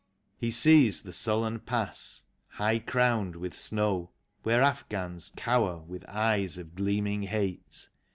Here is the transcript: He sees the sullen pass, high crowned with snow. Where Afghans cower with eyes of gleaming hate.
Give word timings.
He 0.35 0.49
sees 0.49 1.03
the 1.03 1.13
sullen 1.13 1.59
pass, 1.59 2.23
high 2.47 2.79
crowned 2.79 3.35
with 3.35 3.55
snow. 3.55 4.09
Where 4.41 4.63
Afghans 4.63 5.31
cower 5.35 5.77
with 5.77 6.03
eyes 6.09 6.57
of 6.57 6.73
gleaming 6.73 7.21
hate. 7.21 7.87